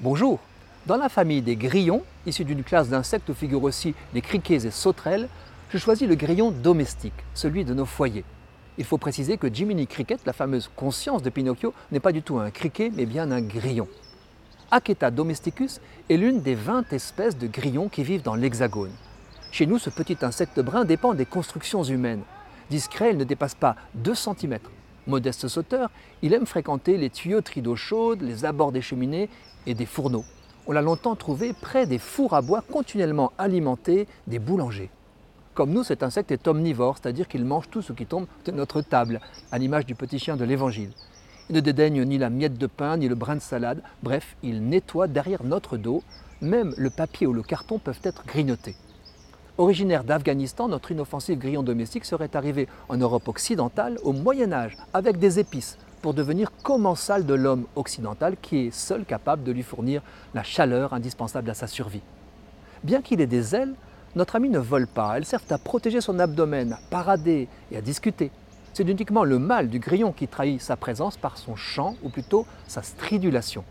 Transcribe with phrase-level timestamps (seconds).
[0.00, 0.38] Bonjour
[0.86, 4.70] Dans la famille des grillons, issus d'une classe d'insectes où figurent aussi les criquets et
[4.70, 5.28] sauterelles,
[5.70, 8.24] je choisis le grillon domestique, celui de nos foyers.
[8.78, 12.38] Il faut préciser que Jiminy Cricket, la fameuse conscience de Pinocchio, n'est pas du tout
[12.38, 13.88] un criquet, mais bien un grillon.
[14.70, 18.92] Aketa domesticus est l'une des 20 espèces de grillons qui vivent dans l'Hexagone.
[19.50, 22.22] Chez nous, ce petit insecte brun dépend des constructions humaines.
[22.70, 24.58] Discret, il ne dépasse pas 2 cm.
[25.08, 25.90] Modeste sauteur,
[26.20, 29.30] il aime fréquenter les tuyauteries d'eau chaude, les abords des cheminées
[29.66, 30.24] et des fourneaux.
[30.66, 34.90] On l'a longtemps trouvé près des fours à bois continuellement alimentés des boulangers.
[35.54, 38.82] Comme nous, cet insecte est omnivore, c'est-à-dire qu'il mange tout ce qui tombe de notre
[38.82, 40.92] table, à l'image du petit chien de l'Évangile.
[41.48, 44.62] Il ne dédaigne ni la miette de pain, ni le brin de salade, bref, il
[44.68, 46.02] nettoie derrière notre dos,
[46.42, 48.76] même le papier ou le carton peuvent être grignotés.
[49.60, 55.18] Originaire d'Afghanistan, notre inoffensive grillon domestique serait arrivé en Europe occidentale au Moyen Âge avec
[55.18, 60.00] des épices pour devenir commensal de l'homme occidental qui est seul capable de lui fournir
[60.32, 62.02] la chaleur indispensable à sa survie.
[62.84, 63.74] Bien qu'il ait des ailes,
[64.14, 67.80] notre ami ne vole pas, elles servent à protéger son abdomen, à parader et à
[67.80, 68.30] discuter.
[68.74, 72.46] C'est uniquement le mâle du grillon qui trahit sa présence par son chant, ou plutôt
[72.68, 73.64] sa stridulation.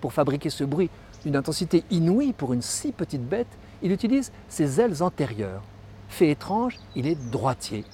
[0.00, 0.88] Pour fabriquer ce bruit
[1.24, 5.62] d'une intensité inouïe pour une si petite bête, il utilise ses ailes antérieures.
[6.08, 7.84] Fait étrange, il est droitier.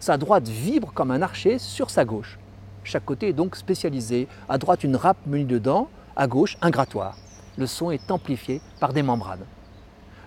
[0.00, 2.38] Sa droite vibre comme un archer sur sa gauche.
[2.84, 4.28] Chaque côté est donc spécialisé.
[4.48, 7.16] À droite, une râpe munie de dents, à gauche, un grattoir.
[7.58, 9.44] Le son est amplifié par des membranes.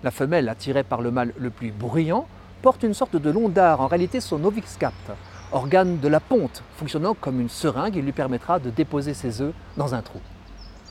[0.03, 2.27] La femelle, attirée par le mâle le plus bruyant,
[2.61, 5.11] porte une sorte de long dard, en réalité son ovixcapt,
[5.51, 9.53] organe de la ponte, fonctionnant comme une seringue et lui permettra de déposer ses œufs
[9.77, 10.19] dans un trou.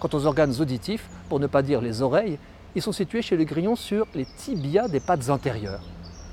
[0.00, 2.38] Quant aux organes auditifs, pour ne pas dire les oreilles,
[2.74, 5.82] ils sont situés chez le grillon sur les tibias des pattes antérieures.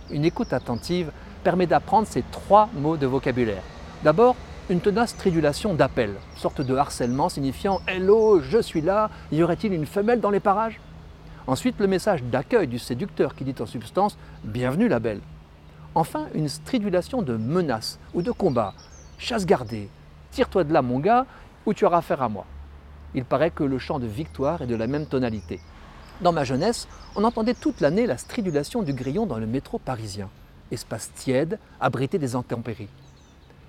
[0.09, 1.11] Une écoute attentive
[1.43, 3.63] permet d'apprendre ces trois mots de vocabulaire.
[4.05, 4.37] D'abord,
[4.69, 9.85] une tenace stridulation d'appel, sorte de harcèlement signifiant Hello, je suis là, y aurait-il une
[9.85, 10.79] femelle dans les parages?
[11.45, 15.21] Ensuite, le message d'accueil du séducteur qui dit en substance Bienvenue la belle.
[15.93, 18.73] Enfin, une stridulation de menace ou de combat.
[19.17, 19.89] Chasse gardée,
[20.31, 21.25] tire-toi de là mon gars,
[21.65, 22.45] ou tu auras affaire à moi.
[23.15, 25.59] Il paraît que le chant de victoire est de la même tonalité.
[26.21, 30.29] Dans ma jeunesse, on entendait toute l'année la stridulation du grillon dans le métro parisien.
[30.71, 32.89] Espace tiède, abrité des intempéries.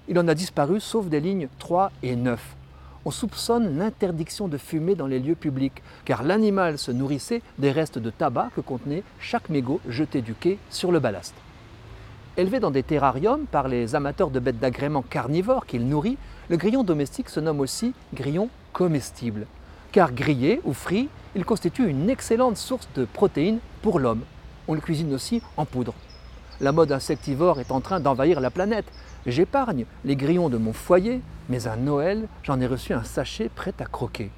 [0.08, 2.56] Il en a disparu sauf des lignes 3 et 9.
[3.04, 7.98] On soupçonne l'interdiction de fumer dans les lieux publics, car l'animal se nourrissait des restes
[7.98, 11.34] de tabac que contenait chaque mégot jeté du quai sur le ballast.
[12.38, 16.16] Élevé dans des terrariums par les amateurs de bêtes d'agrément carnivores qu'il nourrit,
[16.48, 18.48] le grillon domestique se nomme aussi grillon
[18.78, 19.48] comestible,
[19.90, 24.22] car grillé ou frit, il constitue une excellente source de protéines pour l'homme.
[24.68, 25.94] On le cuisine aussi en poudre.
[26.60, 28.86] La mode insectivore est en train d'envahir la planète.
[29.26, 33.74] J'épargne les grillons de mon foyer, mais à Noël, j'en ai reçu un sachet prêt
[33.80, 34.30] à croquer.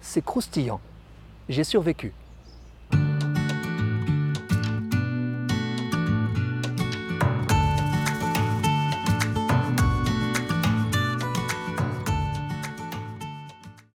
[0.00, 0.80] C'est croustillant.
[1.48, 2.12] J'ai survécu.